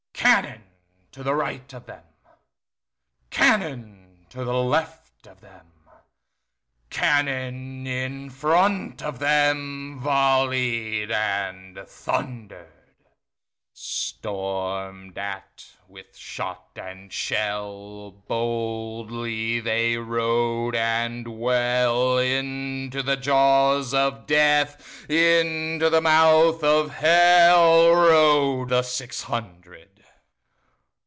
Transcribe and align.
Cannon 0.13 0.61
to 1.13 1.33
right 1.33 1.73
of 1.73 1.87
them, 1.87 2.03
Cannon 3.31 4.27
to 4.29 4.43
left 4.43 5.25
of 5.27 5.41
them, 5.41 5.71
Cannon 6.91 7.85
in 7.87 8.29
front 8.29 9.01
of 9.01 9.17
themVolley'd 9.19 11.09
and 11.11 11.77
thunder'd; 11.87 13.07
Storm'd 13.73 15.17
at 15.17 15.65
with 15.87 16.15
shot 16.15 16.69
and 16.77 17.11
shell, 17.11 18.11
Boldly 18.11 19.59
they 19.59 19.97
rode 19.97 20.75
and 20.75 21.27
well, 21.39 22.19
Into 22.19 23.01
the 23.03 23.17
jaws 23.17 23.91
of 23.95 24.27
Death, 24.27 25.09
Into 25.09 25.89
the 25.89 25.99
mouth 25.99 26.63
of 26.63 26.91
HellRode 26.91 28.69
the 28.69 28.83
six 28.83 29.23
hundred. 29.23 29.87